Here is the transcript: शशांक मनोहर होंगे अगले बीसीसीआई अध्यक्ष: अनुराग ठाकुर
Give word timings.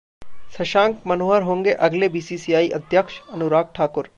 शशांक 0.53 0.95
मनोहर 1.07 1.41
होंगे 1.49 1.73
अगले 1.89 2.07
बीसीसीआई 2.15 2.69
अध्यक्ष: 2.79 3.19
अनुराग 3.31 3.71
ठाकुर 3.75 4.05